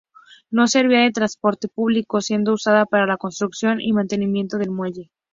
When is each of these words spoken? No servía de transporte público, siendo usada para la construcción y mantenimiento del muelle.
No 0.49 0.67
servía 0.67 1.01
de 1.01 1.11
transporte 1.11 1.67
público, 1.67 2.21
siendo 2.21 2.53
usada 2.53 2.87
para 2.87 3.05
la 3.05 3.17
construcción 3.17 3.79
y 3.79 3.93
mantenimiento 3.93 4.57
del 4.57 4.71
muelle. 4.71 5.11